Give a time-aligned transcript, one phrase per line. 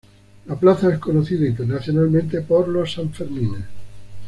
[0.47, 3.61] La plaza es conocida internacionalmente por los Sanfermines.